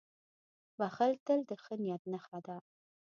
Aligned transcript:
•بښل 0.77 1.11
تل 1.25 1.39
د 1.49 1.51
ښه 1.63 1.73
نیت 1.81 2.03
نښه 2.11 2.39
ده. 2.45 2.57